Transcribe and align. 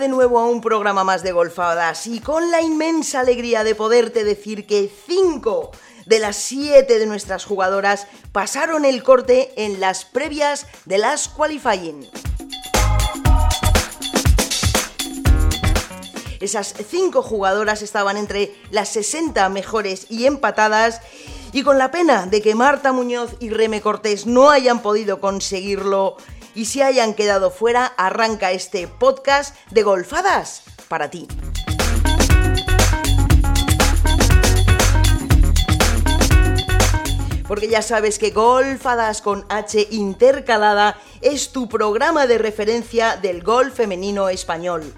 de 0.00 0.08
nuevo 0.08 0.38
a 0.38 0.46
un 0.46 0.62
programa 0.62 1.04
más 1.04 1.22
de 1.22 1.30
golfadas 1.30 2.06
y 2.06 2.20
con 2.20 2.50
la 2.50 2.62
inmensa 2.62 3.20
alegría 3.20 3.64
de 3.64 3.74
poderte 3.74 4.24
decir 4.24 4.66
que 4.66 4.90
5 5.06 5.70
de 6.06 6.18
las 6.18 6.36
7 6.36 6.98
de 6.98 7.06
nuestras 7.06 7.44
jugadoras 7.44 8.06
pasaron 8.32 8.86
el 8.86 9.02
corte 9.02 9.52
en 9.56 9.78
las 9.78 10.06
previas 10.06 10.66
de 10.86 10.96
las 10.96 11.28
qualifying. 11.28 12.08
Esas 16.40 16.74
5 16.88 17.20
jugadoras 17.20 17.82
estaban 17.82 18.16
entre 18.16 18.56
las 18.70 18.88
60 18.88 19.46
mejores 19.50 20.06
y 20.08 20.24
empatadas 20.24 21.02
y 21.52 21.62
con 21.62 21.76
la 21.76 21.90
pena 21.90 22.24
de 22.24 22.40
que 22.40 22.54
Marta 22.54 22.92
Muñoz 22.92 23.36
y 23.38 23.50
Reme 23.50 23.82
Cortés 23.82 24.24
no 24.24 24.48
hayan 24.48 24.80
podido 24.80 25.20
conseguirlo 25.20 26.16
y 26.54 26.66
se 26.66 26.82
hayan 26.82 27.14
quedado 27.14 27.50
fuera, 27.50 27.86
arranca 27.96 28.52
este 28.52 28.88
podcast 28.88 29.56
de 29.70 29.82
golfadas 29.82 30.62
para 30.88 31.10
ti. 31.10 31.26
Porque 37.46 37.68
ya 37.68 37.82
sabes 37.82 38.20
que 38.20 38.30
Golfadas 38.30 39.22
con 39.22 39.44
H 39.48 39.88
intercalada 39.90 41.00
es 41.20 41.50
tu 41.50 41.68
programa 41.68 42.28
de 42.28 42.38
referencia 42.38 43.16
del 43.16 43.42
golf 43.42 43.74
femenino 43.74 44.28
español. 44.28 44.94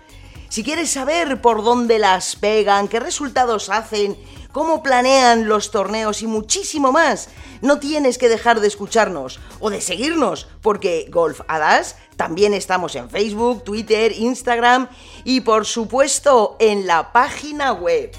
Si 0.51 0.63
quieres 0.63 0.91
saber 0.91 1.41
por 1.41 1.65
dónde 1.65 1.99
las 1.99 2.37
pegan, 2.37 2.89
qué 2.89 3.01
resultados 3.01 3.71
hacen, 3.71 4.19
cómo 4.53 4.83
planean 4.83 5.49
los 5.49 5.71
torneos 5.71 6.23
y 6.23 6.27
muchísimo 6.27 6.93
más, 6.93 7.29
no 7.61 7.79
tienes 7.79 8.19
que 8.19 8.29
dejar 8.29 8.61
de 8.61 8.69
escucharnos 8.69 9.41
o 9.61 9.71
de 9.71 9.81
seguirnos, 9.81 10.47
porque 10.61 11.07
Golf 11.11 11.41
Hadas 11.49 11.97
también 12.17 12.55
estamos 12.55 12.95
en 12.95 13.11
Facebook, 13.11 13.65
Twitter, 13.65 14.13
Instagram 14.13 14.89
y 15.25 15.41
por 15.41 15.67
supuesto 15.67 16.57
en 16.61 16.87
la 16.87 17.13
página 17.13 17.73
web. 17.73 18.13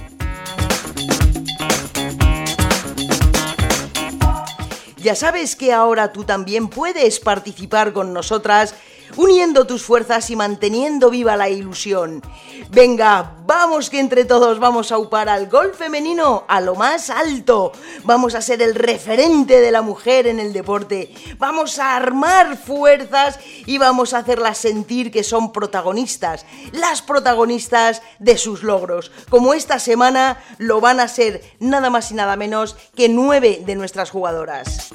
Ya 4.98 5.16
sabes 5.16 5.58
que 5.58 5.73
ahora 5.73 6.14
tú 6.14 6.23
también 6.23 6.70
puedes 6.70 7.20
participar 7.20 7.92
con 7.92 8.14
nosotras 8.14 8.73
uniendo 9.16 9.67
tus 9.67 9.83
fuerzas 9.83 10.30
y 10.30 10.36
manteniendo 10.36 11.09
viva 11.09 11.38
la 11.38 11.50
ilusión. 11.50 12.22
Venga, 12.69 13.36
vamos 13.45 13.89
que 13.89 14.00
entre 14.00 14.25
todos 14.25 14.59
vamos 14.59 14.92
a 14.92 14.97
upar 14.97 15.30
al 15.30 15.50
gol 15.50 15.73
femenino 15.73 16.44
a 16.47 16.61
lo 16.61 16.75
más 16.75 17.09
alto. 17.09 17.72
Vamos 18.03 18.36
a 18.36 18.42
ser 18.42 18.61
el 18.61 18.75
referente 18.75 19.59
de 19.59 19.72
la 19.72 19.81
mujer 19.81 20.28
en 20.28 20.39
el 20.39 20.53
deporte. 20.53 21.14
Vamos 21.38 21.80
a 21.80 21.95
armar 21.95 22.58
fuerzas 22.58 23.39
y 23.66 23.78
vamos 23.78 24.14
a 24.14 24.20
hacerlas 24.20 24.58
sentir 24.58 25.11
que 25.11 25.23
son 25.23 25.52
protagonistas, 25.52 26.45
las 26.72 27.02
protagonistas 27.02 28.02
de 28.20 28.38
sus 28.38 28.64
logros. 28.64 29.11
Como 29.30 29.53
esta 29.53 29.80
semana 29.80 30.44
lo 30.58 30.81
van 30.81 31.00
a 31.00 31.08
ser 31.08 31.42
nada 31.59 31.89
más 31.89 32.11
y 32.11 32.16
nada 32.16 32.36
menos 32.36 32.75
que 32.95 33.09
nueve 33.09 33.61
de 33.66 33.75
nuestras 33.75 34.09
jugadoras. 34.09 34.94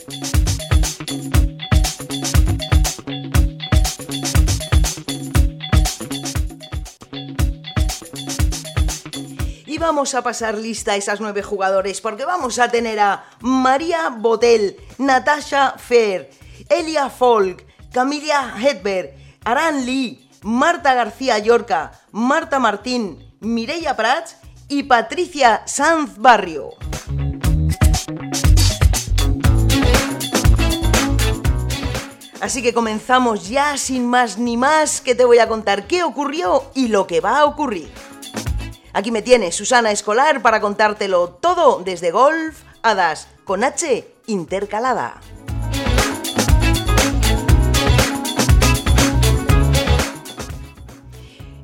Vamos 9.78 10.14
a 10.14 10.22
pasar 10.22 10.56
lista 10.56 10.92
a 10.92 10.96
esas 10.96 11.20
nueve 11.20 11.42
jugadores 11.42 12.00
porque 12.00 12.24
vamos 12.24 12.58
a 12.58 12.68
tener 12.68 12.98
a 13.00 13.24
María 13.40 14.08
Botel, 14.10 14.76
Natasha 14.98 15.74
Fair, 15.78 16.30
Elia 16.68 17.08
Folk, 17.08 17.64
Camilla 17.92 18.54
Hedberg, 18.58 19.14
Aran 19.44 19.86
Lee, 19.86 20.28
Marta 20.42 20.94
García 20.94 21.38
Yorca, 21.38 21.92
Marta 22.12 22.58
Martín, 22.58 23.34
Mireia 23.40 23.96
Prats 23.96 24.36
y 24.68 24.82
Patricia 24.82 25.62
Sanz 25.66 26.18
Barrio. 26.18 26.70
Así 32.40 32.62
que 32.62 32.72
comenzamos 32.72 33.48
ya 33.48 33.76
sin 33.76 34.06
más 34.06 34.38
ni 34.38 34.56
más 34.56 35.00
que 35.00 35.14
te 35.14 35.24
voy 35.24 35.38
a 35.38 35.48
contar 35.48 35.86
qué 35.86 36.04
ocurrió 36.04 36.70
y 36.74 36.88
lo 36.88 37.06
que 37.06 37.20
va 37.20 37.40
a 37.40 37.44
ocurrir. 37.44 37.90
Aquí 38.92 39.10
me 39.10 39.22
tienes, 39.22 39.54
Susana 39.54 39.92
Escolar, 39.92 40.40
para 40.42 40.60
contártelo 40.60 41.28
todo 41.28 41.82
desde 41.84 42.10
Golf 42.10 42.62
Hadas, 42.82 43.28
con 43.44 43.62
H 43.62 44.06
intercalada. 44.26 45.20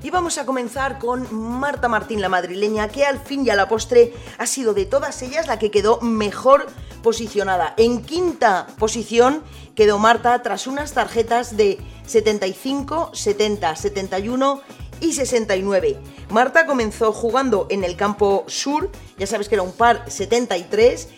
Y 0.03 0.11
vamos 0.11 0.37
a 0.37 0.45
comenzar 0.45 0.99
con 0.99 1.35
Marta 1.35 1.89
Martín, 1.89 2.21
la 2.21 2.29
madrileña, 2.29 2.89
que 2.89 3.07
al 3.07 3.19
fin 3.19 3.47
y 3.47 3.49
a 3.49 3.56
la 3.56 3.69
postre 3.69 4.12
ha 4.37 4.47
sido 4.47 4.75
de 4.75 4.85
todas 4.85 5.23
ellas 5.23 5.47
la 5.47 5.59
que 5.59 5.71
quedó 5.71 5.99
mejor 6.03 6.67
posicionada. 7.03 7.73
En 7.79 8.03
quinta 8.03 8.67
posición 8.79 9.43
quedó 9.75 9.99
Marta 9.99 10.43
tras 10.43 10.67
unas 10.67 10.93
tarjetas 10.93 11.56
de 11.56 11.79
75, 12.06 13.12
70, 13.15 13.77
71 13.77 14.61
y 15.05 15.13
69. 15.13 15.99
Marta 16.31 16.67
comenzó 16.67 17.13
jugando 17.13 17.67
en 17.71 17.85
el 17.85 17.97
campo 17.97 18.45
sur, 18.47 18.91
ya 19.19 19.27
sabes 19.27 19.49
que 19.49 19.55
era 19.57 19.63
un 19.63 19.73
par 19.73 20.11
73, 20.11 21.09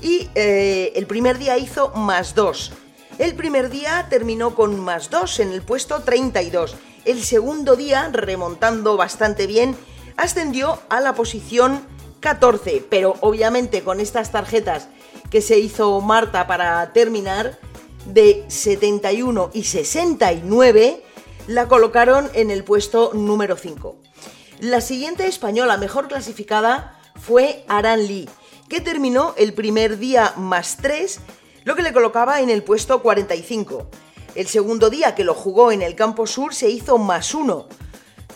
y 0.00 0.28
eh, 0.34 0.92
el 0.96 1.06
primer 1.06 1.38
día 1.38 1.58
hizo 1.58 1.90
más 1.90 2.34
2. 2.34 2.72
El 3.18 3.34
primer 3.34 3.70
día 3.70 4.06
terminó 4.08 4.54
con 4.54 4.80
más 4.80 5.10
2 5.10 5.40
en 5.40 5.52
el 5.52 5.62
puesto 5.62 6.00
32. 6.00 6.74
El 7.04 7.22
segundo 7.22 7.76
día, 7.76 8.08
remontando 8.12 8.96
bastante 8.96 9.46
bien, 9.46 9.76
ascendió 10.16 10.80
a 10.88 11.00
la 11.00 11.14
posición 11.14 11.86
14, 12.20 12.84
pero 12.88 13.14
obviamente 13.20 13.82
con 13.82 14.00
estas 14.00 14.32
tarjetas 14.32 14.88
que 15.30 15.42
se 15.42 15.58
hizo 15.58 16.00
Marta 16.00 16.46
para 16.46 16.92
terminar, 16.92 17.58
de 18.06 18.44
71 18.48 19.50
y 19.54 19.64
69, 19.64 21.02
la 21.46 21.68
colocaron 21.68 22.30
en 22.34 22.50
el 22.50 22.64
puesto 22.64 23.10
número 23.12 23.56
5. 23.56 23.96
La 24.60 24.80
siguiente 24.80 25.26
española 25.26 25.76
mejor 25.76 26.08
clasificada 26.08 26.98
fue 27.16 27.64
Aran 27.68 28.06
Lee, 28.06 28.28
que 28.68 28.80
terminó 28.80 29.34
el 29.36 29.52
primer 29.52 29.98
día 29.98 30.32
más 30.36 30.78
3, 30.78 31.20
lo 31.64 31.76
que 31.76 31.82
le 31.82 31.92
colocaba 31.92 32.40
en 32.40 32.50
el 32.50 32.62
puesto 32.62 33.02
45. 33.02 33.88
El 34.34 34.46
segundo 34.46 34.90
día 34.90 35.14
que 35.14 35.24
lo 35.24 35.34
jugó 35.34 35.70
en 35.70 35.82
el 35.82 35.94
campo 35.94 36.26
sur 36.26 36.54
se 36.54 36.70
hizo 36.70 36.96
más 36.98 37.34
1, 37.34 37.68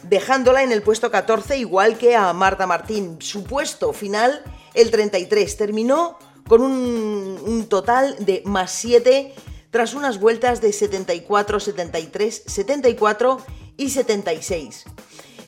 dejándola 0.03 0.63
en 0.63 0.73
el 0.73 0.83
puesto 0.83 1.11
14 1.11 1.57
igual 1.59 1.97
que 1.97 2.15
a 2.15 2.33
Marta 2.33 2.67
Martín. 2.67 3.17
Su 3.21 3.45
puesto 3.45 3.93
final, 3.93 4.43
el 4.75 4.91
33, 4.91 5.57
terminó 5.57 6.19
con 6.47 6.63
un, 6.63 7.41
un 7.45 7.69
total 7.69 8.17
de 8.21 8.43
más 8.45 8.71
7 8.73 9.35
tras 9.71 9.95
unas 9.95 10.19
vueltas 10.19 10.61
de 10.61 10.73
74, 10.73 11.61
73, 11.61 12.43
74 12.47 13.39
y 13.77 13.91
76. 13.91 14.85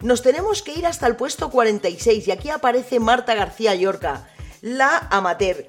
Nos 0.03 0.23
tenemos 0.23 0.63
que 0.63 0.75
ir 0.75 0.87
hasta 0.87 1.07
el 1.07 1.17
puesto 1.17 1.51
46 1.51 2.29
y 2.29 2.31
aquí 2.31 2.51
aparece 2.51 3.01
Marta 3.01 3.35
García 3.35 3.75
Yorca, 3.75 4.29
la 4.63 5.09
amateur. 5.11 5.67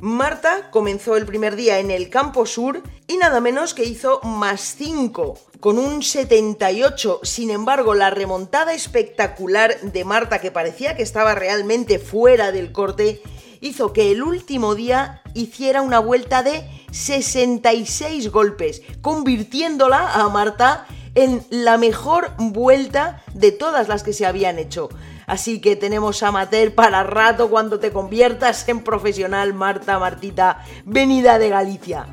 Marta 0.00 0.70
comenzó 0.70 1.16
el 1.16 1.26
primer 1.26 1.54
día 1.54 1.78
en 1.78 1.90
el 1.92 2.10
campo 2.10 2.44
sur 2.44 2.82
y 3.06 3.16
nada 3.18 3.40
menos 3.40 3.72
que 3.72 3.84
hizo 3.84 4.20
más 4.22 4.74
5 4.76 5.38
con 5.60 5.78
un 5.78 6.02
78. 6.02 7.20
Sin 7.22 7.50
embargo, 7.50 7.94
la 7.94 8.10
remontada 8.10 8.74
espectacular 8.74 9.80
de 9.80 10.04
Marta 10.04 10.40
que 10.40 10.50
parecía 10.50 10.96
que 10.96 11.04
estaba 11.04 11.36
realmente 11.36 12.00
fuera 12.00 12.50
del 12.50 12.72
corte 12.72 13.22
hizo 13.62 13.92
que 13.92 14.10
el 14.10 14.22
último 14.22 14.74
día 14.74 15.22
hiciera 15.32 15.80
una 15.80 16.00
vuelta 16.00 16.42
de 16.42 16.68
66 16.90 18.30
golpes, 18.30 18.82
convirtiéndola 19.00 20.12
a 20.12 20.28
Marta 20.28 20.86
en 21.14 21.46
la 21.48 21.78
mejor 21.78 22.32
vuelta 22.38 23.22
de 23.32 23.52
todas 23.52 23.88
las 23.88 24.02
que 24.02 24.12
se 24.12 24.26
habían 24.26 24.58
hecho. 24.58 24.90
Así 25.26 25.60
que 25.60 25.76
tenemos 25.76 26.22
amateur 26.22 26.74
para 26.74 27.04
rato 27.04 27.48
cuando 27.48 27.78
te 27.78 27.92
conviertas 27.92 28.68
en 28.68 28.80
profesional, 28.80 29.54
Marta 29.54 29.98
Martita, 29.98 30.64
venida 30.84 31.38
de 31.38 31.48
Galicia. 31.48 32.06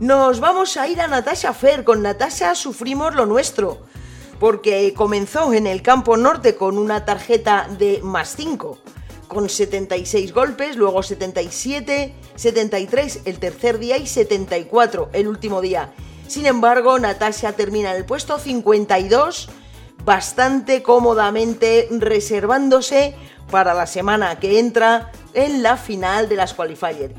Nos 0.00 0.40
vamos 0.40 0.76
a 0.78 0.88
ir 0.88 1.00
a 1.00 1.06
Natasha 1.06 1.52
Fer. 1.52 1.84
Con 1.84 2.02
Natasha 2.02 2.54
sufrimos 2.54 3.14
lo 3.14 3.26
nuestro. 3.26 3.82
Porque 4.40 4.92
comenzó 4.94 5.52
en 5.52 5.66
el 5.66 5.82
campo 5.82 6.16
norte 6.16 6.56
con 6.56 6.78
una 6.78 7.04
tarjeta 7.04 7.68
de 7.78 8.00
más 8.02 8.34
5 8.36 8.78
con 9.34 9.50
76 9.50 10.32
golpes, 10.32 10.76
luego 10.76 11.02
77, 11.02 12.14
73 12.36 13.20
el 13.26 13.38
tercer 13.38 13.78
día 13.78 13.98
y 13.98 14.06
74 14.06 15.10
el 15.12 15.28
último 15.28 15.60
día. 15.60 15.92
Sin 16.26 16.46
embargo, 16.46 16.98
Natasha 16.98 17.52
termina 17.52 17.90
en 17.90 17.96
el 17.96 18.06
puesto 18.06 18.38
52, 18.38 19.50
bastante 20.04 20.82
cómodamente 20.82 21.88
reservándose 21.90 23.14
para 23.50 23.74
la 23.74 23.86
semana 23.86 24.38
que 24.40 24.58
entra 24.58 25.12
en 25.34 25.62
la 25.62 25.76
final 25.76 26.28
de 26.28 26.36
las 26.36 26.54
qualifiers. 26.54 27.12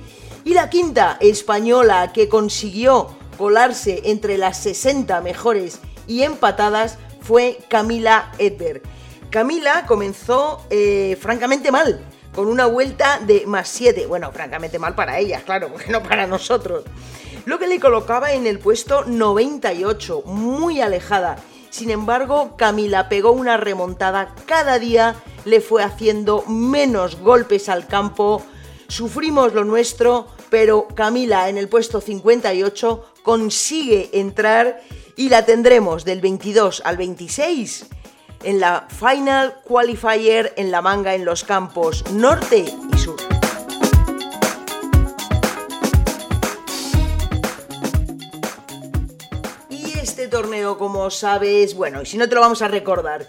Y 0.44 0.53
la 0.53 0.69
quinta 0.69 1.18
española 1.19 2.11
que 2.13 2.29
consiguió 2.29 3.09
colarse 3.38 4.01
entre 4.06 4.38
las 4.38 4.57
60 4.57 5.21
mejores 5.21 5.79
y 6.07 6.23
empatadas 6.23 6.97
fue 7.21 7.59
Camila 7.68 8.31
Edberg. 8.38 8.81
Camila 9.35 9.85
comenzó 9.85 10.65
eh, 10.69 11.17
francamente 11.19 11.69
mal, 11.69 11.99
con 12.33 12.47
una 12.47 12.67
vuelta 12.67 13.19
de 13.19 13.45
más 13.45 13.67
7. 13.67 14.07
Bueno, 14.07 14.31
francamente 14.31 14.79
mal 14.79 14.95
para 14.95 15.19
ella, 15.19 15.41
claro, 15.43 15.67
porque 15.73 15.91
no 15.91 16.01
para 16.01 16.25
nosotros. 16.25 16.85
Lo 17.43 17.59
que 17.59 17.67
le 17.67 17.81
colocaba 17.81 18.31
en 18.31 18.47
el 18.47 18.59
puesto 18.59 19.03
98, 19.03 20.21
muy 20.25 20.79
alejada. 20.79 21.35
Sin 21.69 21.91
embargo, 21.91 22.55
Camila 22.55 23.09
pegó 23.09 23.33
una 23.33 23.57
remontada 23.57 24.33
cada 24.45 24.79
día, 24.79 25.15
le 25.43 25.59
fue 25.59 25.83
haciendo 25.83 26.45
menos 26.47 27.19
golpes 27.19 27.67
al 27.67 27.87
campo, 27.87 28.41
sufrimos 28.87 29.53
lo 29.53 29.65
nuestro, 29.65 30.27
pero 30.49 30.87
Camila 30.87 31.49
en 31.49 31.57
el 31.57 31.67
puesto 31.67 31.99
58 31.99 33.03
consigue 33.21 34.11
entrar 34.13 34.81
y 35.17 35.27
la 35.27 35.43
tendremos 35.43 36.05
del 36.05 36.21
22 36.21 36.83
al 36.85 36.95
26 36.95 37.89
en 38.45 38.59
la 38.59 38.88
Final 38.89 39.56
Qualifier 39.63 40.53
en 40.56 40.71
la 40.71 40.81
manga 40.81 41.15
en 41.15 41.25
los 41.25 41.44
campos 41.44 42.03
norte 42.12 42.65
y 42.94 42.97
sur. 42.97 43.18
Y 49.69 50.00
este 50.00 50.27
torneo, 50.27 50.77
como 50.77 51.09
sabes, 51.09 51.75
bueno, 51.75 52.03
y 52.03 52.06
si 52.06 52.18
no 52.18 52.30
te 52.30 52.36
lo 52.36 52.42
vamos 52.42 52.62
a 52.62 52.68
recordar, 52.68 53.27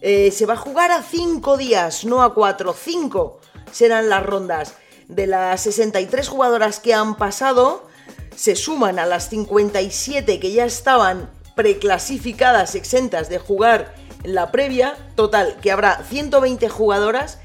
eh, 0.00 0.32
se 0.32 0.46
va 0.46 0.54
a 0.54 0.58
jugar 0.58 0.90
a 0.90 1.02
5 1.02 1.56
días, 1.56 2.04
no 2.04 2.22
a 2.22 2.34
4, 2.34 2.74
5 2.74 3.40
serán 3.70 4.08
las 4.08 4.26
rondas. 4.26 4.74
De 5.06 5.28
las 5.28 5.60
63 5.62 6.28
jugadoras 6.28 6.80
que 6.80 6.92
han 6.92 7.16
pasado, 7.16 7.86
se 8.34 8.56
suman 8.56 8.98
a 8.98 9.06
las 9.06 9.28
57 9.30 10.40
que 10.40 10.52
ya 10.52 10.64
estaban 10.64 11.30
preclasificadas, 11.54 12.74
exentas 12.74 13.28
de 13.28 13.38
jugar 13.38 13.94
la 14.24 14.50
previa, 14.50 14.96
total, 15.14 15.56
que 15.60 15.70
habrá 15.70 16.02
120 16.02 16.68
jugadoras 16.68 17.38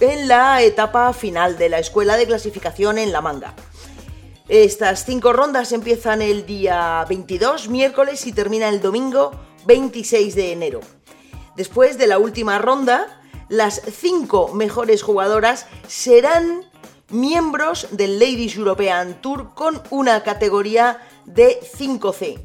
en 0.00 0.28
la 0.28 0.62
etapa 0.62 1.12
final 1.12 1.58
de 1.58 1.68
la 1.68 1.78
escuela 1.78 2.16
de 2.16 2.26
clasificación 2.26 2.98
en 2.98 3.12
la 3.12 3.20
manga. 3.20 3.54
Estas 4.48 5.04
cinco 5.04 5.32
rondas 5.32 5.72
empiezan 5.72 6.20
el 6.20 6.44
día 6.44 7.04
22, 7.08 7.68
miércoles, 7.68 8.26
y 8.26 8.32
terminan 8.32 8.74
el 8.74 8.80
domingo 8.80 9.32
26 9.66 10.34
de 10.34 10.52
enero. 10.52 10.80
Después 11.56 11.98
de 11.98 12.06
la 12.06 12.18
última 12.18 12.58
ronda, 12.58 13.22
las 13.48 13.80
cinco 13.80 14.52
mejores 14.52 15.02
jugadoras 15.02 15.66
serán 15.86 16.64
miembros 17.10 17.88
del 17.92 18.18
Ladies 18.18 18.56
European 18.56 19.20
Tour 19.20 19.54
con 19.54 19.82
una 19.90 20.22
categoría 20.22 20.98
de 21.24 21.60
5C. 21.60 22.40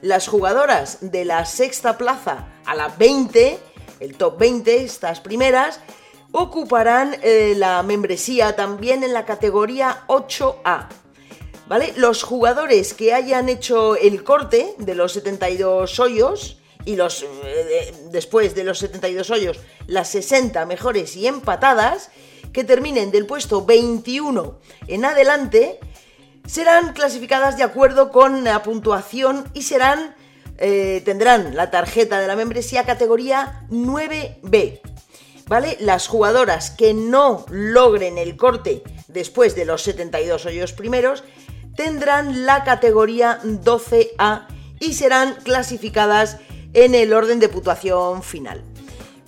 Las 0.00 0.28
jugadoras 0.28 0.98
de 1.00 1.24
la 1.24 1.44
sexta 1.44 1.98
plaza 1.98 2.46
a 2.66 2.74
la 2.74 2.88
20, 2.88 3.58
el 4.00 4.16
top 4.16 4.38
20, 4.38 4.84
estas 4.84 5.20
primeras, 5.20 5.80
ocuparán 6.32 7.16
eh, 7.22 7.54
la 7.56 7.82
membresía 7.82 8.56
también 8.56 9.04
en 9.04 9.12
la 9.12 9.24
categoría 9.24 10.04
8A. 10.08 10.88
¿Vale? 11.66 11.94
Los 11.96 12.24
jugadores 12.24 12.92
que 12.92 13.14
hayan 13.14 13.48
hecho 13.48 13.96
el 13.96 14.22
corte 14.22 14.74
de 14.78 14.94
los 14.94 15.12
72 15.12 15.98
hoyos 15.98 16.58
y 16.84 16.96
los 16.96 17.22
eh, 17.22 17.94
después 18.10 18.54
de 18.54 18.64
los 18.64 18.80
72 18.80 19.30
hoyos 19.30 19.58
las 19.86 20.10
60 20.10 20.66
mejores 20.66 21.16
y 21.16 21.26
empatadas 21.26 22.10
que 22.52 22.64
terminen 22.64 23.10
del 23.10 23.26
puesto 23.26 23.64
21 23.64 24.58
en 24.88 25.04
adelante 25.06 25.80
serán 26.46 26.92
clasificadas 26.92 27.56
de 27.56 27.62
acuerdo 27.62 28.10
con 28.10 28.44
la 28.44 28.62
puntuación 28.62 29.48
y 29.54 29.62
serán 29.62 30.14
eh, 30.58 31.02
tendrán 31.04 31.54
la 31.56 31.70
tarjeta 31.70 32.20
de 32.20 32.26
la 32.26 32.36
membresía 32.36 32.84
categoría 32.84 33.66
9B. 33.70 34.80
¿Vale? 35.46 35.76
Las 35.80 36.08
jugadoras 36.08 36.70
que 36.70 36.94
no 36.94 37.44
logren 37.50 38.16
el 38.16 38.36
corte 38.36 38.82
después 39.08 39.54
de 39.54 39.66
los 39.66 39.82
72 39.82 40.46
hoyos 40.46 40.72
primeros 40.72 41.22
tendrán 41.76 42.46
la 42.46 42.64
categoría 42.64 43.40
12A 43.42 44.46
y 44.80 44.94
serán 44.94 45.34
clasificadas 45.42 46.38
en 46.72 46.94
el 46.94 47.12
orden 47.12 47.40
de 47.40 47.48
puntuación 47.48 48.22
final. 48.22 48.62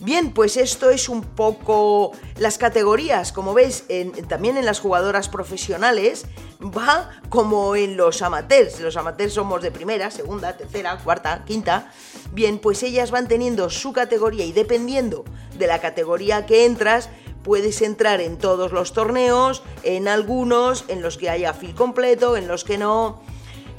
Bien, 0.06 0.32
pues 0.32 0.56
esto 0.56 0.91
es 0.91 1.08
un 1.08 1.20
poco 1.23 2.12
las 2.38 2.58
categorías, 2.58 3.32
como 3.32 3.55
ves, 3.55 3.87
también 4.29 4.56
en 4.56 4.64
las 4.64 4.79
jugadoras 4.79 5.29
profesionales 5.29 6.26
va 6.61 7.11
como 7.29 7.75
en 7.75 7.97
los 7.97 8.23
amateurs. 8.23 8.79
Los 8.79 8.97
amateurs 8.97 9.32
somos 9.32 9.62
de 9.62 9.73
primera, 9.73 10.12
segunda, 10.12 10.56
tercera, 10.56 10.97
cuarta, 10.99 11.43
quinta. 11.44 11.91
Bien, 12.31 12.61
pues 12.61 12.85
ellas 12.85 13.11
van 13.11 13.26
teniendo 13.26 13.69
su 13.69 13.93
categoría 13.93 14.44
y 14.44 14.53
dependiendo 14.53 15.25
de 15.58 15.67
la 15.67 15.81
categoría 15.81 16.47
que 16.47 16.67
entras, 16.67 17.09
puedes 17.43 17.82
entrar 17.82 18.20
en 18.20 18.38
todos 18.38 18.70
los 18.70 18.93
torneos, 18.93 19.64
en 19.82 20.06
algunos, 20.06 20.85
en 20.87 21.02
los 21.02 21.19
que 21.19 21.31
haya 21.31 21.52
fil 21.52 21.75
completo, 21.75 22.37
en 22.37 22.47
los 22.47 22.62
que 22.62 22.79
no, 22.79 23.23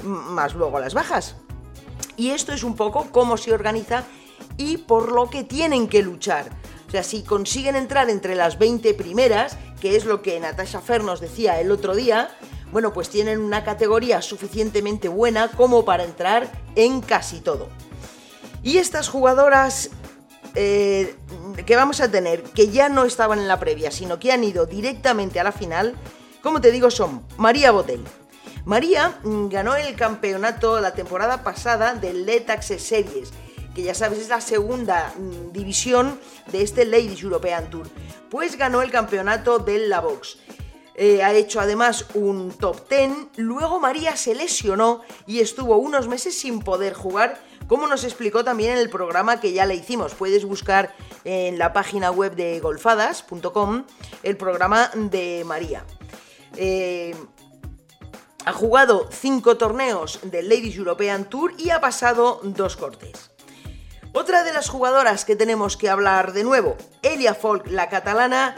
más 0.04 0.56
luego 0.56 0.82
las 0.82 0.94
bajas. 0.94 1.38
Y 2.18 2.32
esto 2.32 2.52
es 2.52 2.66
un 2.66 2.76
poco 2.76 3.08
cómo 3.14 3.38
se 3.38 3.54
organiza 3.54 4.04
y 4.58 4.78
por 4.78 5.12
lo 5.12 5.30
que 5.30 5.44
tienen 5.44 5.88
que 5.88 6.02
luchar. 6.02 6.50
O 6.88 6.92
sea, 6.92 7.04
si 7.04 7.22
consiguen 7.24 7.76
entrar 7.76 8.10
entre 8.10 8.36
las 8.36 8.58
20 8.58 8.94
primeras, 8.94 9.58
que 9.80 9.96
es 9.96 10.06
lo 10.06 10.22
que 10.22 10.40
Natasha 10.40 10.82
Fer 10.82 11.04
nos 11.04 11.20
decía 11.20 11.60
el 11.60 11.72
otro 11.72 11.96
día, 11.96 12.30
bueno, 12.72 12.94
pues 12.94 13.10
tienen 13.10 13.40
una 13.40 13.64
categoría 13.64 14.22
suficientemente 14.22 15.08
buena 15.08 15.50
como 15.50 15.86
para 15.86 16.04
entrar 16.04 16.50
en 16.76 17.02
casi 17.02 17.40
todo. 17.40 17.70
Y 18.64 18.78
estas 18.78 19.10
jugadoras 19.10 19.90
eh, 20.56 21.16
que 21.66 21.76
vamos 21.76 22.02
a 22.02 22.10
tener, 22.10 22.44
que 22.44 22.70
ya 22.70 22.90
no 22.90 23.06
estaban 23.06 23.40
en 23.40 23.48
la 23.48 23.60
previa, 23.60 23.92
sino 23.92 24.20
que 24.20 24.32
han 24.32 24.44
ido 24.44 24.66
directamente 24.66 25.40
a 25.40 25.44
la 25.44 25.52
final, 25.52 25.96
como 26.42 26.62
te 26.62 26.72
digo, 26.72 26.90
son 26.90 27.24
María 27.38 27.72
Botel. 27.72 28.04
María 28.66 29.20
mm, 29.24 29.50
ganó 29.50 29.76
el 29.76 29.96
campeonato 29.96 30.80
la 30.80 30.94
temporada 30.94 31.44
pasada 31.44 31.94
del 31.94 32.26
Letax 32.26 32.66
Series 32.82 33.32
que 33.78 33.84
ya 33.84 33.94
sabes 33.94 34.18
es 34.18 34.30
la 34.30 34.42
segunda 34.42 35.14
mm, 35.16 35.52
división 35.52 36.20
de 36.52 36.64
este 36.64 36.84
Ladies 36.84 37.22
European 37.22 37.70
Tour. 37.70 37.88
Pues 38.28 38.58
ganó 38.58 38.82
el 38.82 38.90
campeonato 38.90 39.60
del 39.60 39.88
La 39.88 40.00
Box. 40.00 40.40
Eh, 40.96 41.22
ha 41.22 41.32
hecho 41.36 41.60
además 41.60 42.08
un 42.16 42.50
top 42.54 42.90
10. 42.90 43.12
Luego 43.36 43.80
María 43.80 44.16
se 44.16 44.34
lesionó 44.34 45.02
y 45.28 45.42
estuvo 45.42 45.78
unos 45.78 46.08
meses 46.08 46.36
sin 46.36 46.62
poder 46.62 46.96
jugar, 46.96 47.40
como 47.68 47.86
nos 47.86 48.04
explicó 48.04 48.44
también 48.44 48.72
en 48.72 48.80
el 48.80 48.90
programa 48.90 49.40
que 49.40 49.54
ya 49.54 49.68
le 49.68 49.76
hicimos. 49.76 50.16
Puedes 50.16 50.44
buscar 50.44 50.96
en 51.24 51.60
la 51.60 51.72
página 51.72 52.10
web 52.10 52.36
de 52.36 52.60
golfadas.com 52.60 53.84
el 54.24 54.38
programa 54.38 54.90
de 54.96 55.44
María. 55.46 55.86
Eh, 56.56 57.14
ha 58.44 58.54
jugado 58.54 59.08
cinco 59.12 59.56
torneos 59.56 60.20
del 60.24 60.50
Ladies 60.50 60.78
European 60.78 61.30
Tour 61.30 61.54
y 61.60 61.70
ha 61.70 61.80
pasado 61.80 62.42
dos 62.44 62.76
cortes. 62.76 63.37
Otra 64.20 64.44
de 64.44 64.52
las 64.52 64.68
jugadoras 64.68 65.26
que 65.26 65.36
tenemos 65.36 65.78
que 65.78 65.92
hablar 65.92 66.34
de 66.34 66.44
nuevo, 66.44 66.76
Elia 67.04 67.36
Folk, 67.36 67.68
la 67.68 67.88
catalana. 67.88 68.56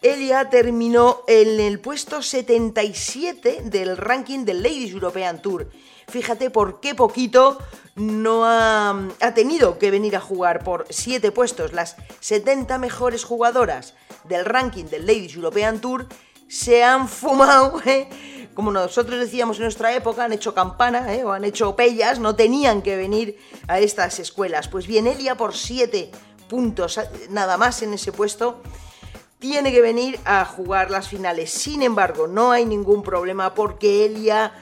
Elia 0.00 0.48
terminó 0.48 1.20
en 1.26 1.60
el 1.60 1.80
puesto 1.80 2.22
77 2.22 3.64
del 3.64 3.98
ranking 3.98 4.46
del 4.46 4.62
Ladies 4.62 4.92
European 4.92 5.42
Tour. 5.42 5.68
Fíjate 6.08 6.48
por 6.48 6.80
qué 6.80 6.94
poquito 6.94 7.58
no 7.94 8.46
ha, 8.46 9.10
tenido 9.34 9.78
que 9.78 9.90
venir 9.90 10.16
a 10.16 10.20
jugar 10.20 10.64
por 10.64 10.86
7 10.88 11.30
puestos. 11.30 11.74
Las 11.74 11.96
70 12.20 12.78
mejores 12.78 13.24
jugadoras 13.24 13.92
del 14.24 14.46
ranking 14.46 14.86
del 14.86 15.06
Ladies 15.06 15.34
European 15.34 15.78
Tour 15.78 16.06
se 16.48 16.82
han 16.82 17.06
fumado 17.06 17.82
¿eh? 17.84 18.41
Como 18.54 18.70
nosotros 18.70 19.18
decíamos 19.18 19.56
en 19.56 19.64
nuestra 19.64 19.94
época, 19.94 20.24
han 20.24 20.32
hecho 20.32 20.54
campana 20.54 21.14
¿eh? 21.14 21.24
o 21.24 21.32
han 21.32 21.44
hecho 21.44 21.74
pellas, 21.74 22.18
no 22.18 22.34
tenían 22.34 22.82
que 22.82 22.96
venir 22.96 23.38
a 23.68 23.78
estas 23.78 24.18
escuelas. 24.18 24.68
Pues 24.68 24.86
bien, 24.86 25.06
Elia 25.06 25.36
por 25.36 25.54
siete 25.54 26.10
puntos 26.48 27.00
nada 27.30 27.56
más 27.56 27.82
en 27.82 27.94
ese 27.94 28.12
puesto 28.12 28.60
tiene 29.38 29.72
que 29.72 29.80
venir 29.80 30.20
a 30.24 30.44
jugar 30.44 30.90
las 30.90 31.08
finales. 31.08 31.50
Sin 31.50 31.82
embargo, 31.82 32.28
no 32.28 32.52
hay 32.52 32.64
ningún 32.64 33.02
problema 33.02 33.54
porque 33.54 34.04
Elia 34.04 34.52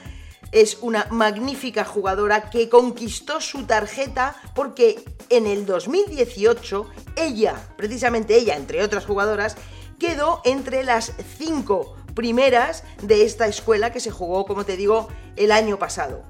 es 0.51 0.79
una 0.81 1.05
magnífica 1.11 1.85
jugadora 1.85 2.49
que 2.49 2.67
conquistó 2.67 3.39
su 3.41 3.65
tarjeta 3.65 4.35
porque 4.55 5.03
en 5.29 5.47
el 5.47 5.65
2018 5.65 6.89
ella, 7.15 7.55
precisamente 7.77 8.35
ella, 8.35 8.55
entre 8.55 8.83
otras 8.83 9.05
jugadoras, 9.05 9.55
quedó 9.99 10.41
entre 10.45 10.83
las 10.83 11.13
cinco 11.37 11.95
primeras 12.13 12.83
de 13.01 13.23
esta 13.23 13.47
escuela 13.47 13.91
que 13.91 13.99
se 13.99 14.11
jugó, 14.11 14.45
como 14.45 14.65
te 14.65 14.77
digo, 14.77 15.07
el 15.35 15.51
año 15.51 15.79
pasado. 15.79 16.23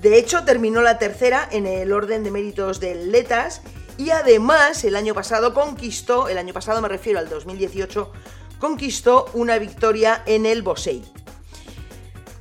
De 0.00 0.18
hecho, 0.18 0.44
terminó 0.44 0.82
la 0.82 0.98
tercera 0.98 1.48
en 1.50 1.66
el 1.66 1.92
orden 1.92 2.22
de 2.22 2.30
méritos 2.30 2.80
del 2.80 3.10
Letas 3.10 3.62
y 3.96 4.10
además 4.10 4.84
el 4.84 4.94
año 4.94 5.14
pasado 5.14 5.54
conquistó, 5.54 6.28
el 6.28 6.38
año 6.38 6.52
pasado 6.52 6.82
me 6.82 6.88
refiero 6.88 7.18
al 7.18 7.28
2018, 7.28 8.12
conquistó 8.58 9.26
una 9.32 9.58
victoria 9.58 10.22
en 10.26 10.44
el 10.44 10.62
Bosei. 10.62 11.02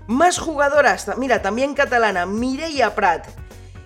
Más 0.08 0.38
jugadoras, 0.38 1.10
mira, 1.18 1.42
también 1.42 1.74
catalana, 1.74 2.26
Mireia 2.26 2.94
Prat. 2.94 3.28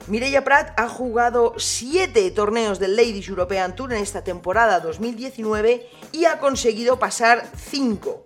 Mireia 0.07 0.43
Prat 0.43 0.77
ha 0.77 0.89
jugado 0.89 1.53
7 1.57 2.31
torneos 2.31 2.79
del 2.79 2.95
Ladies 2.95 3.29
European 3.29 3.75
Tour 3.75 3.93
en 3.93 4.01
esta 4.01 4.23
temporada 4.23 4.79
2019 4.79 5.87
y 6.11 6.25
ha 6.25 6.39
conseguido 6.39 6.97
pasar 6.97 7.47
5. 7.69 8.25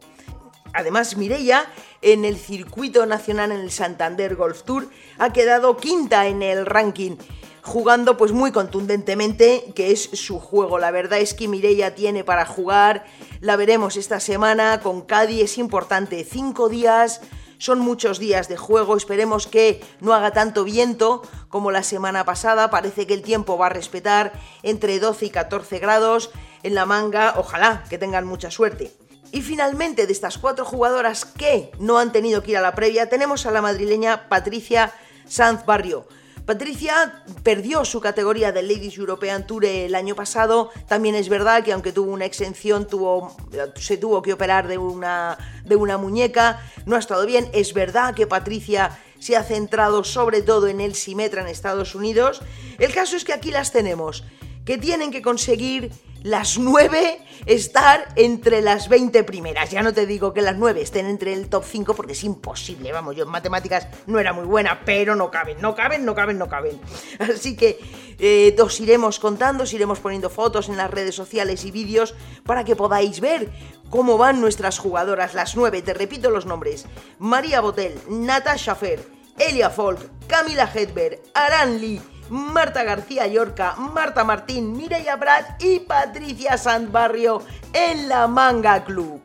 Además, 0.74 1.16
Mireia 1.16 1.66
en 2.02 2.26
el 2.26 2.38
circuito 2.38 3.06
nacional 3.06 3.52
en 3.52 3.60
el 3.60 3.72
Santander 3.72 4.36
Golf 4.36 4.64
Tour 4.64 4.90
ha 5.18 5.32
quedado 5.32 5.78
quinta 5.78 6.28
en 6.28 6.42
el 6.42 6.66
ranking 6.66 7.16
jugando 7.64 8.18
pues 8.18 8.34
muy 8.34 8.52
contundentemente, 8.52 9.72
que 9.74 9.92
es 9.92 10.10
su 10.14 10.40
juego. 10.40 10.80
La 10.80 10.92
verdad 10.92 11.20
es 11.20 11.34
que 11.34 11.48
Mireia 11.48 11.96
tiene 11.96 12.24
para 12.24 12.46
jugar, 12.46 13.06
la 13.40 13.56
veremos 13.56 13.96
esta 13.96 14.20
semana 14.20 14.82
con 14.82 15.02
Cádiz, 15.02 15.44
es 15.44 15.58
importante, 15.58 16.26
cinco 16.26 16.68
días, 16.68 17.22
son 17.58 17.80
muchos 17.80 18.20
días 18.20 18.50
de 18.50 18.58
juego, 18.58 18.98
esperemos 18.98 19.48
que 19.48 19.82
no 20.02 20.14
haga 20.14 20.32
tanto 20.32 20.66
viento 20.66 21.22
como 21.48 21.72
la 21.72 21.84
semana 21.84 22.26
pasada, 22.26 22.70
parece 22.70 23.08
que 23.08 23.14
el 23.14 23.22
tiempo 23.22 23.58
va 23.58 23.68
a 23.68 23.70
respetar 23.70 24.34
entre 24.64 25.00
12 25.00 25.28
y 25.28 25.30
14 25.30 25.80
grados 25.80 26.32
en 26.64 26.76
la 26.76 26.86
manga, 26.86 27.36
ojalá 27.38 27.86
que 27.90 27.98
tengan 27.98 28.26
mucha 28.26 28.52
suerte. 28.52 28.92
Y 29.34 29.42
finalmente, 29.42 30.06
de 30.06 30.14
estas 30.14 30.38
cuatro 30.38 30.64
jugadoras 30.64 31.26
que 31.26 31.72
no 31.80 31.98
han 31.98 32.12
tenido 32.12 32.44
que 32.44 32.52
ir 32.52 32.58
a 32.58 32.62
la 32.62 32.76
previa, 32.76 33.10
tenemos 33.10 33.48
a 33.48 33.52
la 33.52 33.64
madrileña 33.64 34.30
Patricia 34.30 34.94
Sanz 35.28 35.66
Barrio. 35.66 36.08
Patricia 36.46 37.24
perdió 37.42 37.84
su 37.84 38.00
categoría 38.00 38.52
del 38.52 38.68
Ladies 38.68 38.96
European 38.96 39.48
Tour 39.48 39.66
el 39.66 39.96
año 39.96 40.14
pasado. 40.14 40.70
También 40.88 41.16
es 41.16 41.30
verdad 41.30 41.64
que 41.64 41.74
aunque 41.74 41.92
tuvo 41.92 42.12
una 42.12 42.26
exención, 42.26 42.86
tuvo, 42.86 43.36
se 43.76 43.98
tuvo 43.98 44.22
que 44.22 44.34
operar 44.34 44.68
de 44.68 44.78
una, 44.78 45.40
de 45.66 45.78
una 45.78 45.98
muñeca. 45.98 46.62
No 46.86 46.96
ha 46.96 47.00
estado 47.00 47.26
bien. 47.26 47.50
Es 47.54 47.74
verdad 47.74 48.14
que 48.14 48.28
Patricia 48.28 49.00
se 49.18 49.36
ha 49.36 49.44
centrado 49.44 50.04
sobre 50.04 50.44
todo 50.44 50.68
en 50.68 50.80
el 50.80 50.94
Simetra 50.94 51.42
en 51.42 51.48
Estados 51.48 51.96
Unidos. 51.96 52.44
El 52.78 52.94
caso 52.94 53.16
es 53.16 53.26
que 53.26 53.34
aquí 53.34 53.50
las 53.50 53.72
tenemos, 53.72 54.26
que 54.64 54.78
tienen 54.78 55.10
que 55.10 55.24
conseguir 55.24 55.92
las 56.24 56.58
9 56.58 57.20
estar 57.46 58.08
entre 58.16 58.62
las 58.62 58.88
20 58.90 59.24
primeras. 59.24 59.70
Ya 59.70 59.84
no 59.84 59.94
te 59.94 60.06
digo 60.06 60.34
que 60.34 60.42
las 60.42 60.58
9 60.58 60.82
estén 60.82 61.06
entre 61.06 61.34
el 61.34 61.50
top 61.50 61.64
5 61.66 61.94
porque 61.94 62.14
es 62.14 62.24
imposible. 62.24 62.92
Vamos, 62.92 63.16
yo 63.16 63.24
en 63.24 63.30
matemáticas 63.30 63.88
no 64.08 64.20
era 64.20 64.34
muy 64.34 64.46
buena, 64.46 64.82
pero 64.86 65.16
no 65.16 65.30
caben, 65.30 65.58
no 65.62 65.76
caben, 65.76 66.06
no 66.06 66.16
caben, 66.16 66.38
no 66.38 66.48
caben. 66.48 66.80
Así 67.20 67.56
que 67.56 67.80
eh, 68.20 68.56
os 68.60 68.80
iremos 68.80 69.20
contando, 69.20 69.64
os 69.64 69.74
iremos 69.74 70.00
poniendo 70.00 70.30
fotos 70.30 70.70
en 70.70 70.78
las 70.78 70.90
redes 70.90 71.16
sociales 71.16 71.66
y 71.66 71.72
vídeos 71.72 72.16
para 72.46 72.64
que 72.64 72.76
podáis 72.76 73.20
ver 73.20 73.52
cómo 73.90 74.18
van 74.18 74.40
nuestras 74.40 74.80
jugadoras, 74.80 75.34
las 75.34 75.56
9. 75.56 75.82
Te 75.82 75.94
repito 75.94 76.30
los 76.30 76.46
nombres: 76.46 76.86
María 77.20 77.60
Botel, 77.60 78.00
Natasha 78.10 78.76
Fer, 78.76 79.06
Elia 79.38 79.70
Folk, 79.70 80.00
Camila 80.28 80.70
Hedberg, 80.74 81.20
Aran 81.34 81.82
Lee. 81.82 82.13
Marta 82.30 82.84
García 82.84 83.28
Yorca, 83.28 83.76
Marta 83.76 84.24
Martín, 84.24 84.76
Mireia 84.76 85.16
Brad 85.16 85.44
y 85.60 85.80
Patricia 85.80 86.58
Sandbarrio 86.58 87.42
en 87.74 88.10
la 88.10 88.28
Manga 88.28 88.84
Club. 88.84 89.22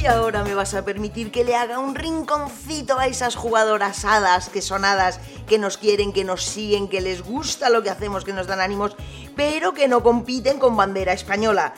Y 0.00 0.06
ahora 0.06 0.44
me 0.44 0.54
vas 0.54 0.74
a 0.74 0.84
permitir 0.84 1.32
que 1.32 1.42
le 1.42 1.56
haga 1.56 1.80
un 1.80 1.96
rinconcito 1.96 2.98
a 2.98 3.06
esas 3.06 3.34
jugadoras 3.34 4.04
hadas 4.04 4.48
que 4.48 4.62
son 4.62 4.84
hadas, 4.84 5.18
que 5.48 5.58
nos 5.58 5.76
quieren, 5.76 6.12
que 6.12 6.22
nos 6.24 6.44
siguen, 6.44 6.88
que 6.88 7.00
les 7.00 7.22
gusta 7.22 7.68
lo 7.68 7.82
que 7.82 7.90
hacemos, 7.90 8.24
que 8.24 8.32
nos 8.32 8.46
dan 8.46 8.60
ánimos, 8.60 8.96
pero 9.34 9.74
que 9.74 9.88
no 9.88 10.02
compiten 10.04 10.60
con 10.60 10.76
bandera 10.76 11.12
española. 11.12 11.74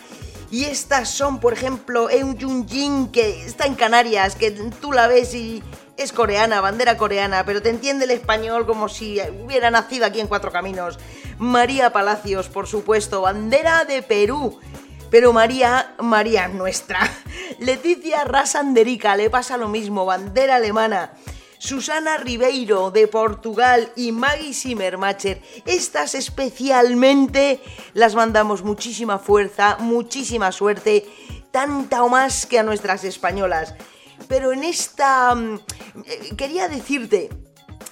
Y 0.50 0.64
estas 0.64 1.08
son, 1.10 1.38
por 1.38 1.52
ejemplo, 1.52 2.10
Eun 2.10 2.38
Jun 2.40 2.68
Jin, 2.68 3.08
que 3.12 3.44
está 3.44 3.66
en 3.66 3.74
Canarias, 3.74 4.34
que 4.34 4.50
tú 4.50 4.92
la 4.92 5.06
ves 5.06 5.32
y 5.34 5.62
es 5.96 6.12
coreana, 6.12 6.60
bandera 6.60 6.96
coreana, 6.96 7.44
pero 7.44 7.62
te 7.62 7.68
entiende 7.68 8.04
el 8.04 8.10
español 8.10 8.66
como 8.66 8.88
si 8.88 9.20
hubiera 9.44 9.70
nacido 9.70 10.06
aquí 10.06 10.18
en 10.18 10.26
Cuatro 10.26 10.50
Caminos. 10.50 10.98
María 11.38 11.92
Palacios, 11.92 12.48
por 12.48 12.66
supuesto, 12.66 13.22
bandera 13.22 13.84
de 13.84 14.02
Perú. 14.02 14.58
Pero 15.10 15.32
María, 15.32 15.94
María 15.98 16.48
nuestra. 16.48 17.00
Leticia 17.58 18.24
Rasanderica, 18.24 19.16
le 19.16 19.30
pasa 19.30 19.56
lo 19.56 19.68
mismo, 19.68 20.04
bandera 20.04 20.56
alemana. 20.56 21.12
Susana 21.60 22.16
Ribeiro 22.16 22.90
de 22.90 23.06
Portugal 23.06 23.92
y 23.94 24.12
Maggie 24.12 24.54
Simmermacher. 24.54 25.42
Estas 25.66 26.14
especialmente 26.14 27.60
las 27.92 28.14
mandamos 28.14 28.64
muchísima 28.64 29.18
fuerza, 29.18 29.76
muchísima 29.78 30.52
suerte, 30.52 31.06
tanta 31.50 32.02
o 32.02 32.08
más 32.08 32.46
que 32.46 32.58
a 32.58 32.62
nuestras 32.62 33.04
españolas. 33.04 33.74
Pero 34.26 34.52
en 34.52 34.64
esta... 34.64 35.34
Mm, 35.34 35.60
eh, 36.06 36.34
quería 36.38 36.66
decirte 36.66 37.28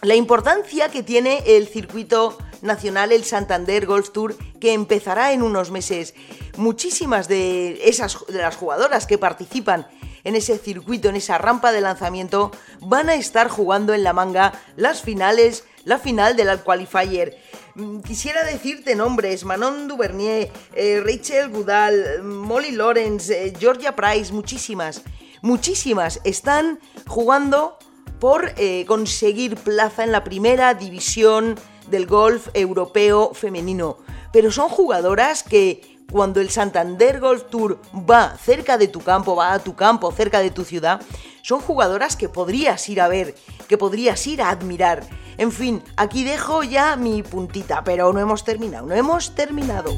la 0.01 0.15
importancia 0.15 0.89
que 0.89 1.03
tiene 1.03 1.43
el 1.47 1.69
circuito 1.69 2.39
nacional, 2.63 3.13
el 3.13 3.25
Santander 3.25 3.85
Golf 3.85 4.13
Tour, 4.13 4.35
que 4.61 4.73
empezará 4.73 5.33
en 5.33 5.43
unos 5.43 5.71
meses. 5.71 6.15
Muchísimas 6.57 7.29
de 7.29 7.87
esas 7.87 8.17
de 8.29 8.39
las 8.39 8.57
jugadoras 8.57 9.07
que 9.07 9.19
participan 9.19 9.87
en 10.29 10.37
ese 10.37 10.59
circuito, 10.59 11.09
en 11.09 11.17
esa 11.17 11.39
rampa 11.39 11.73
de 11.73 11.81
lanzamiento, 11.81 12.53
van 12.81 13.09
a 13.09 13.15
estar 13.15 13.49
jugando 13.49 13.95
en 13.95 14.05
la 14.05 14.13
manga 14.13 14.53
las 14.77 15.01
finales, 15.01 15.65
la 15.85 15.99
final 15.99 16.37
del 16.37 16.61
Qualifier. 16.61 17.39
Mm, 17.75 18.01
quisiera 18.01 18.45
decirte 18.45 18.95
nombres, 18.95 19.47
Manon 19.47 19.89
Duvernier, 19.89 20.51
eh, 20.75 21.03
Rachel 21.03 21.49
Goodall, 21.49 22.23
Molly 22.23 22.73
Lawrence, 22.73 23.33
eh, 23.33 23.55
Georgia 23.59 23.97
Price, 23.97 24.31
muchísimas, 24.31 25.01
muchísimas 25.41 26.21
están 26.25 26.79
jugando 27.07 27.79
por 28.21 28.53
eh, 28.59 28.85
conseguir 28.87 29.57
plaza 29.57 30.05
en 30.05 30.13
la 30.13 30.25
primera 30.25 30.75
división 30.75 31.55
del 31.91 32.07
golf 32.07 32.49
europeo 32.53 33.33
femenino. 33.33 33.97
Pero 34.31 34.53
son 34.53 34.69
jugadoras 34.69 35.43
que 35.43 35.98
cuando 36.11 36.41
el 36.41 36.51
Santander 36.51 37.21
Golf 37.21 37.45
Tour 37.51 37.81
va 37.95 38.37
cerca 38.37 38.79
de 38.79 38.89
tu 38.89 39.01
campo, 39.01 39.37
va 39.37 39.53
a 39.53 39.59
tu 39.59 39.75
campo, 39.75 40.11
cerca 40.13 40.41
de 40.41 40.51
tu 40.51 40.65
ciudad, 40.65 41.01
son 41.43 41.61
jugadoras 41.61 42.17
que 42.17 42.29
podrías 42.29 42.89
ir 42.89 43.01
a 43.01 43.09
ver, 43.09 43.35
que 43.69 43.79
podrías 43.79 44.27
ir 44.27 44.43
a 44.43 44.51
admirar. 44.51 45.05
En 45.37 45.53
fin, 45.53 45.83
aquí 45.97 46.25
dejo 46.25 46.63
ya 46.63 46.97
mi 46.97 47.23
puntita, 47.23 47.85
pero 47.85 48.13
no 48.13 48.21
hemos 48.21 48.45
terminado, 48.45 48.87
no 48.87 48.95
hemos 48.95 49.35
terminado. 49.35 49.93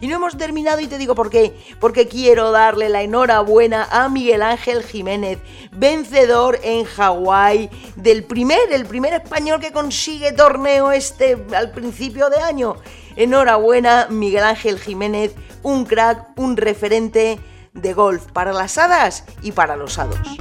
Y 0.00 0.06
no 0.06 0.16
hemos 0.16 0.36
terminado 0.36 0.80
y 0.80 0.86
te 0.86 0.98
digo 0.98 1.14
por 1.14 1.30
qué. 1.30 1.56
Porque 1.80 2.08
quiero 2.08 2.50
darle 2.50 2.88
la 2.88 3.02
enhorabuena 3.02 3.88
a 3.90 4.08
Miguel 4.08 4.42
Ángel 4.42 4.82
Jiménez, 4.82 5.38
vencedor 5.72 6.58
en 6.62 6.84
Hawái 6.84 7.70
del 7.96 8.24
primer, 8.24 8.72
el 8.72 8.86
primer 8.86 9.14
español 9.14 9.60
que 9.60 9.72
consigue 9.72 10.32
torneo 10.32 10.92
este 10.92 11.36
al 11.54 11.70
principio 11.70 12.30
de 12.30 12.40
año. 12.40 12.76
Enhorabuena, 13.16 14.06
Miguel 14.10 14.44
Ángel 14.44 14.78
Jiménez, 14.78 15.34
un 15.62 15.84
crack, 15.84 16.38
un 16.38 16.56
referente 16.56 17.38
de 17.72 17.92
golf 17.92 18.26
para 18.32 18.52
las 18.52 18.78
hadas 18.78 19.24
y 19.42 19.52
para 19.52 19.76
los 19.76 19.98
hados. 19.98 20.38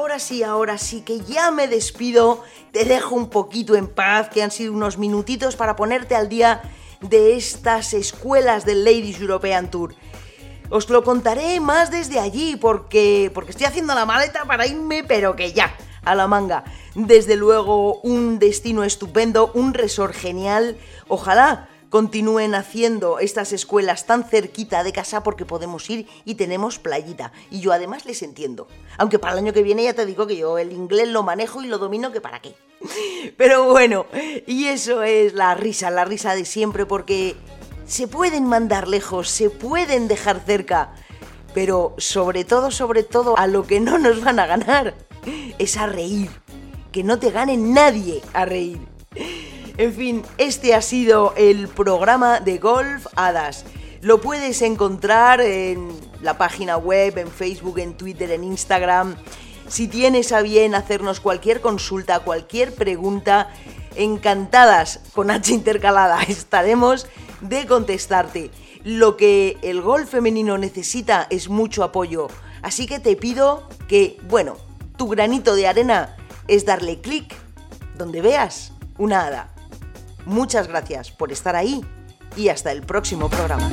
Ahora 0.00 0.18
sí, 0.18 0.42
ahora 0.42 0.78
sí 0.78 1.02
que 1.02 1.20
ya 1.20 1.50
me 1.50 1.68
despido, 1.68 2.42
te 2.72 2.86
dejo 2.86 3.14
un 3.14 3.28
poquito 3.28 3.76
en 3.76 3.86
paz, 3.86 4.30
que 4.30 4.42
han 4.42 4.50
sido 4.50 4.72
unos 4.72 4.96
minutitos 4.96 5.56
para 5.56 5.76
ponerte 5.76 6.14
al 6.16 6.30
día 6.30 6.62
de 7.02 7.36
estas 7.36 7.92
escuelas 7.92 8.64
del 8.64 8.82
Ladies 8.82 9.20
European 9.20 9.70
Tour. 9.70 9.94
Os 10.70 10.88
lo 10.88 11.04
contaré 11.04 11.60
más 11.60 11.90
desde 11.90 12.18
allí 12.18 12.56
porque, 12.56 13.30
porque 13.34 13.50
estoy 13.50 13.66
haciendo 13.66 13.94
la 13.94 14.06
maleta 14.06 14.46
para 14.46 14.66
irme, 14.66 15.04
pero 15.04 15.36
que 15.36 15.52
ya 15.52 15.76
a 16.02 16.14
la 16.14 16.26
manga. 16.26 16.64
Desde 16.94 17.36
luego, 17.36 18.00
un 18.00 18.38
destino 18.38 18.84
estupendo, 18.84 19.50
un 19.52 19.74
resort 19.74 20.14
genial. 20.14 20.78
Ojalá 21.08 21.68
continúen 21.90 22.54
haciendo 22.54 23.18
estas 23.18 23.52
escuelas 23.52 24.06
tan 24.06 24.24
cerquita 24.24 24.82
de 24.84 24.92
casa 24.92 25.22
porque 25.22 25.44
podemos 25.44 25.90
ir 25.90 26.06
y 26.24 26.36
tenemos 26.36 26.78
playita. 26.78 27.32
Y 27.50 27.60
yo 27.60 27.72
además 27.72 28.06
les 28.06 28.22
entiendo. 28.22 28.68
Aunque 28.96 29.18
para 29.18 29.34
el 29.34 29.40
año 29.40 29.52
que 29.52 29.64
viene 29.64 29.82
ya 29.82 29.92
te 29.92 30.06
digo 30.06 30.26
que 30.26 30.36
yo 30.36 30.56
el 30.56 30.72
inglés 30.72 31.08
lo 31.08 31.22
manejo 31.22 31.62
y 31.62 31.66
lo 31.66 31.78
domino 31.78 32.12
que 32.12 32.20
para 32.20 32.40
qué. 32.40 32.54
Pero 33.36 33.64
bueno, 33.64 34.06
y 34.46 34.66
eso 34.66 35.02
es 35.02 35.34
la 35.34 35.54
risa, 35.54 35.90
la 35.90 36.04
risa 36.04 36.34
de 36.34 36.44
siempre 36.44 36.86
porque 36.86 37.36
se 37.86 38.06
pueden 38.06 38.44
mandar 38.46 38.86
lejos, 38.86 39.28
se 39.28 39.50
pueden 39.50 40.06
dejar 40.06 40.40
cerca. 40.46 40.94
Pero 41.52 41.96
sobre 41.98 42.44
todo, 42.44 42.70
sobre 42.70 43.02
todo, 43.02 43.36
a 43.36 43.48
lo 43.48 43.66
que 43.66 43.80
no 43.80 43.98
nos 43.98 44.22
van 44.22 44.38
a 44.38 44.46
ganar 44.46 44.94
es 45.58 45.76
a 45.76 45.86
reír. 45.86 46.30
Que 46.92 47.02
no 47.02 47.18
te 47.18 47.30
gane 47.30 47.56
nadie 47.56 48.22
a 48.32 48.44
reír. 48.44 48.78
En 49.80 49.94
fin, 49.94 50.22
este 50.36 50.74
ha 50.74 50.82
sido 50.82 51.32
el 51.38 51.66
programa 51.66 52.40
de 52.40 52.58
Golf 52.58 53.06
Hadas. 53.16 53.64
Lo 54.02 54.20
puedes 54.20 54.60
encontrar 54.60 55.40
en 55.40 55.88
la 56.20 56.36
página 56.36 56.76
web, 56.76 57.16
en 57.16 57.28
Facebook, 57.30 57.78
en 57.78 57.94
Twitter, 57.94 58.30
en 58.30 58.44
Instagram. 58.44 59.16
Si 59.68 59.88
tienes 59.88 60.32
a 60.32 60.42
bien 60.42 60.74
hacernos 60.74 61.20
cualquier 61.20 61.62
consulta, 61.62 62.18
cualquier 62.18 62.74
pregunta, 62.74 63.48
encantadas 63.96 65.00
con 65.14 65.30
H 65.30 65.50
intercalada 65.54 66.22
estaremos 66.28 67.06
de 67.40 67.66
contestarte. 67.66 68.50
Lo 68.84 69.16
que 69.16 69.56
el 69.62 69.80
golf 69.80 70.10
femenino 70.10 70.58
necesita 70.58 71.26
es 71.30 71.48
mucho 71.48 71.84
apoyo. 71.84 72.28
Así 72.60 72.86
que 72.86 72.98
te 72.98 73.16
pido 73.16 73.66
que, 73.88 74.18
bueno, 74.28 74.58
tu 74.98 75.08
granito 75.08 75.54
de 75.54 75.68
arena 75.68 76.18
es 76.48 76.66
darle 76.66 77.00
clic 77.00 77.34
donde 77.96 78.20
veas 78.20 78.74
una 78.98 79.24
hada. 79.24 79.54
Muchas 80.30 80.68
gracias 80.68 81.10
por 81.10 81.32
estar 81.32 81.56
ahí 81.56 81.84
y 82.36 82.50
hasta 82.50 82.70
el 82.70 82.82
próximo 82.82 83.28
programa. 83.28 83.68